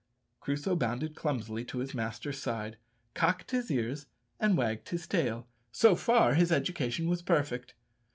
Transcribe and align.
Crusoe 0.39 0.75
bounded 0.75 1.13
clumsily 1.15 1.63
to 1.65 1.77
his 1.77 1.93
master's 1.93 2.39
side, 2.41 2.77
cocked 3.13 3.51
his 3.51 3.69
ears, 3.69 4.07
and 4.39 4.57
wagged 4.57 4.89
his 4.89 5.05
tail, 5.05 5.47
so 5.71 5.95
far 5.95 6.33
his 6.33 6.51
education 6.51 7.07
was 7.07 7.21
perfect. 7.21 7.75